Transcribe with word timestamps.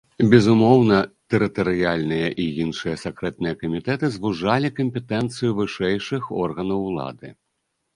Безумоўна, 0.29 0.95
тэрытарыяльныя 1.33 2.31
і 2.45 2.49
іншыя 2.65 2.95
сакрэтныя 3.03 3.53
камітэты 3.63 4.13
звужалі 4.19 4.75
кампетэнцыю 4.83 5.57
вышэйшых 5.63 6.23
органаў 6.45 6.79
улады. 6.93 7.27